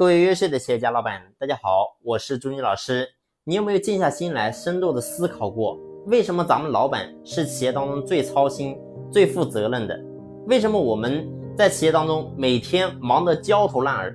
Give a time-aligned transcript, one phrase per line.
[0.00, 3.06] 各位优秀的企业家老板，大家好，我是朱妮老师。
[3.44, 8.78] 你有没有静下心来，深度的思考过，为什么咱们老板是企业当中最操心、
[9.12, 10.00] 最负责任的？
[10.46, 14.10] 为什么我们在企业当中每天忙得焦头烂额，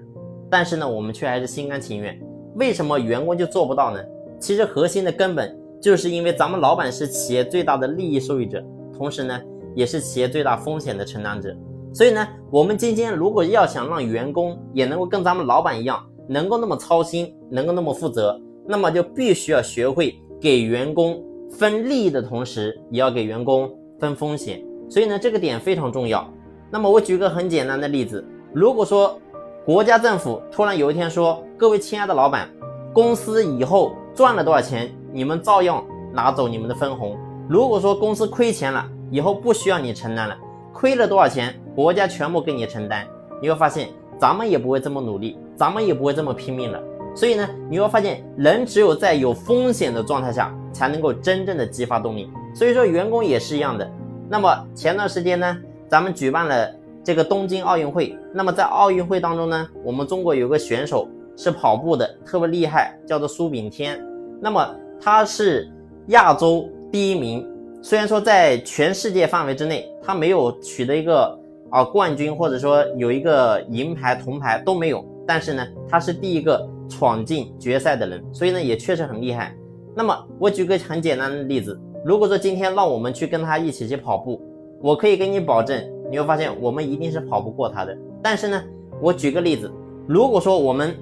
[0.50, 2.20] 但是呢，我们却还是心甘情愿？
[2.56, 4.04] 为什么员工就做不到呢？
[4.40, 8.60] 其实核心的根本就是因为咱们老板是企业最大的利益受益者，
[8.92, 9.40] 同时呢，
[9.76, 11.56] 也是企业最大风险的承担者。
[11.96, 18.38] 所以呢，我们今天如果要想让员工也能够跟咱们老板一样，能够那么操心，能够那么负责，
[18.68, 24.62] 那么就必须要学会给员工分利益的同时，也要给员工分风险。
[24.90, 26.30] 所以呢，这个点非常重要。
[26.70, 29.18] 那么我举个很简单的例子，如果说
[29.66, 32.50] 国家政府突然有一天说，各位亲爱的老板，
[32.92, 35.82] 公司以后赚了多少钱，你们照样
[36.14, 37.18] 拿走你们的分红。
[37.48, 40.38] 如果说公司亏钱了，以后不需要你承担了。
[40.74, 43.06] 亏了多少钱，国家全部给你承担。
[43.42, 46.82] 你会发现，咱们也不会这么努力，咱们也不会这么拼命了。
[47.14, 52.30] 所以呢，你会发现，人只有在有风险的状态下，才能够真正的激发动力。
[52.54, 53.90] 所以说，员工也是一样的。
[54.30, 58.18] 那么前段时间呢，咱们举办了这个东京奥运会。
[58.34, 64.02] 那么在奥运会当中呢，我们中国有个选手是跑步的，特别厉害，叫做苏炳添。
[64.42, 65.70] 那么他是
[66.08, 67.48] 亚洲第一名。
[67.82, 71.38] 虽然说在全世界范围之内，他没有取得一个
[71.76, 79.54] 啊冠军，或者说有一个银牌、铜牌都没有，但是呢，他是第一个闯进决赛的人，所以呢，也确实很厉害。
[79.94, 84.42] 那么我举个很简单的例子，如果说今天让我们去跟他一起去跑步，
[84.82, 85.78] 我可以跟你保证，
[86.10, 87.94] 你会发现我们一定是跑不过他的。
[88.24, 88.64] 但是呢，
[89.02, 89.70] 我举个例子，
[90.08, 90.96] 如果说我们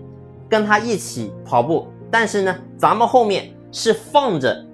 [0.49, 4.65] 跟他一起跑步，但是呢，咱们后面是放着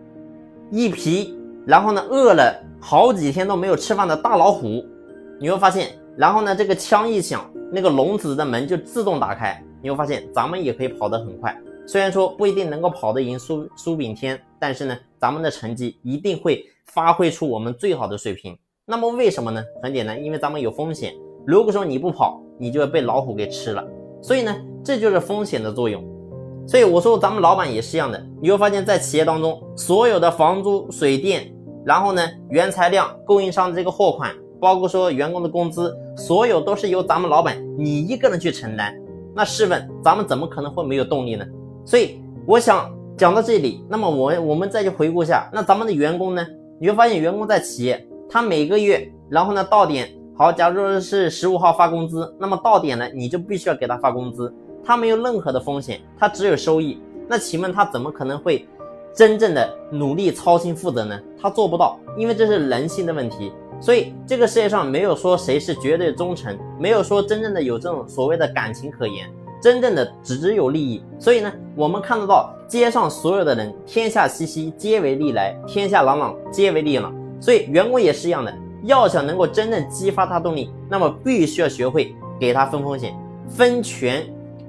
[0.71, 1.37] 一匹。
[1.65, 4.81] 然后呢，饿了好几天都没有吃饭的大老虎，
[5.39, 11.57] 你会发现，然后呢，这个枪一响，那个笼子的门就自动打开，你会发现，咱们也可以跑得很快。
[11.87, 18.57] 虽然说不一定能够跑得赢苏苏炳添，但是呢，咱们的成绩一定会发挥出我们最好的水平。
[18.85, 19.63] 那么为什么呢？
[19.81, 21.13] 很简单，因为咱们有风险。
[21.47, 23.83] 如果说你不跑，你就会被老虎给吃了。
[24.21, 26.03] 所以呢，这就是风险的作用。
[26.67, 31.49] 所以我说，咱们老板也是一样的，你会发现在企业当中，所有的房租、水电。
[31.85, 38.93] 然后呢，原材料、供应商的这个货款，包括说员工的工资，所有都是由咱们老板你一个人去承担。
[39.35, 41.45] 那试问，咱们怎么可能会没有动力呢？
[41.85, 46.45] 所以我想讲到这里，那么我我们再去回顾一下，那咱们的员工呢？
[46.79, 54.53] 你会发现，员工在企业，他每个月，然后呢到点，好，假如说是十五号发工资，那么到点了，你就必须要给他发工资，
[54.83, 56.99] 他没有任何的风险，他只有收益。
[57.27, 58.67] 那请问他怎么可能会？
[59.15, 61.19] 真正的努力、操心、负责呢？
[61.41, 63.51] 他做不到，因为这是人性的问题。
[63.79, 69.29] 所以这个世界上没有说谁是绝对忠诚，没有说真正的有这种所谓的感情可言，
[69.61, 71.03] 真正的只有利益。
[71.17, 77.13] 所以呢，我们看得到街上所有的人，天下熙熙，皆为利来；天下攘攘，皆为利往。
[77.39, 78.53] 所以员工也是一样的，
[78.83, 83.15] 要想能够真正激发他动力，那么必须要学会给他分风险、
[83.47, 84.25] 分权，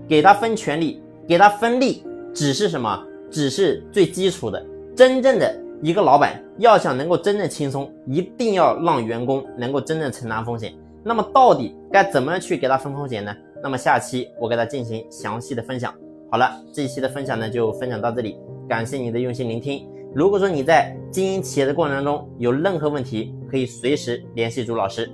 [0.08, 3.04] 给他分权利，给他分利，只是什么？
[3.30, 4.64] 只是最基础的，
[4.96, 10.74] 真正的一个老板要想能够真正轻松，一定要让员工能够真正承担风险。
[11.02, 13.34] 那么到底该怎么样去给他分风险呢？
[13.62, 15.94] 那么下期我给他进行详细的分享。
[16.30, 18.36] 好了，这一期的分享呢就分享到这里，
[18.68, 19.88] 感谢你的用心聆听。
[20.14, 25.10] 如果说你在经营企业的过程当中有任何问题，可以随时联系朱老师。